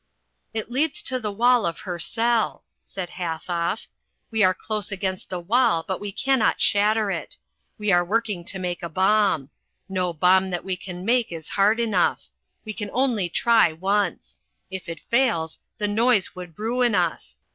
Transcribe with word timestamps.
"It 0.51 0.71
leads 0.71 1.03
to 1.03 1.19
the 1.19 1.31
wall 1.31 1.63
of 1.63 1.81
her 1.81 1.99
cell," 1.99 2.63
said 2.81 3.11
Halfoff. 3.11 3.85
"We 4.31 4.41
are 4.41 4.55
close 4.55 4.91
against 4.91 5.29
the 5.29 5.39
wall 5.39 5.85
but 5.87 5.99
we 6.01 6.11
cannot 6.11 6.59
shatter 6.59 7.11
it. 7.11 7.37
We 7.77 7.91
are 7.91 8.03
working 8.03 8.43
to 8.45 8.57
make 8.57 8.81
a 8.81 8.89
bomb. 8.89 9.51
No 9.87 10.11
bomb 10.11 10.49
that 10.49 10.65
we 10.65 10.75
can 10.75 11.05
make 11.05 11.31
is 11.31 11.49
hard 11.49 11.79
enough. 11.79 12.29
We 12.65 12.73
can 12.73 12.89
only 12.93 13.29
try 13.29 13.73
once. 13.73 14.41
If 14.71 14.89
it 14.89 15.01
fails 15.07 15.59
the 15.77 15.87
noise 15.87 16.33
would 16.33 16.57
ruin 16.57 16.95
us. 16.95 17.37